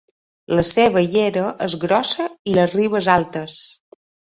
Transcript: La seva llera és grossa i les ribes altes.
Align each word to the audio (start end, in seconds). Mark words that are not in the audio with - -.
La 0.59 0.63
seva 0.69 1.03
llera 1.17 1.43
és 1.67 1.77
grossa 1.85 2.27
i 2.55 2.59
les 2.61 2.75
ribes 2.81 3.13
altes. 3.21 3.63